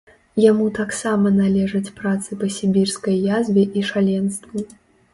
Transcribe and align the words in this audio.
Яму 0.51 0.65
таксама 0.79 1.27
належаць 1.43 1.91
працы 2.01 2.41
па 2.41 2.51
сібірскай 2.57 3.23
язве 3.39 3.71
і 3.79 3.89
шаленству. 3.95 4.57